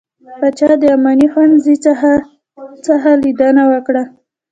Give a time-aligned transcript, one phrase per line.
[0.39, 2.11] پاچا د اماني ښوونځي څخه
[2.85, 4.03] څخه ليدنه وکړه.